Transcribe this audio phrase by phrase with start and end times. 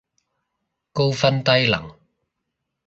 [0.93, 1.93] 高分低能